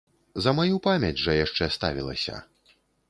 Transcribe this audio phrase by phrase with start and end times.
[0.45, 2.39] За маю памяць жа яшчэ ставілася.